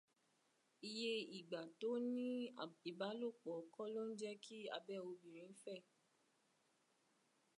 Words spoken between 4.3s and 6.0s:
kí abẹ́ obìnrin fẹ̀.